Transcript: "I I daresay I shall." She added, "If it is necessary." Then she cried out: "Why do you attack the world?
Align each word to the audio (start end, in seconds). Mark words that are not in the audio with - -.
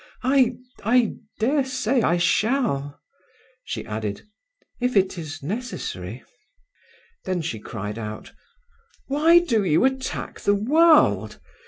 "I 0.23 0.53
I 0.83 1.17
daresay 1.37 2.01
I 2.01 2.17
shall." 2.17 2.99
She 3.63 3.85
added, 3.85 4.23
"If 4.79 4.97
it 4.97 5.15
is 5.15 5.43
necessary." 5.43 6.23
Then 7.25 7.43
she 7.43 7.59
cried 7.59 7.99
out: 7.99 8.31
"Why 9.05 9.37
do 9.37 9.63
you 9.63 9.85
attack 9.85 10.39
the 10.39 10.55
world? 10.55 11.39